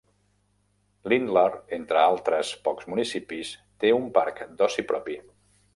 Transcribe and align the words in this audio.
Lindlar, 1.13 1.51
entre 1.77 2.01
altres 2.05 2.55
pocs 2.69 2.91
municipis, 2.95 3.53
té 3.85 3.95
un 4.03 4.13
parc 4.21 4.47
d'oci 4.63 4.91
propi. 4.95 5.25